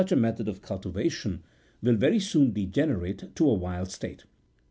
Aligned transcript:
51/ 0.01 0.11
a 0.13 0.15
method 0.15 0.47
of 0.47 0.63
cultivation, 0.63 1.43
will 1.83 1.93
very 1.95 2.19
soon 2.19 2.51
degenerate 2.53 3.35
to 3.35 3.47
a 3.47 3.53
wild 3.53 3.91
state. 3.91 4.23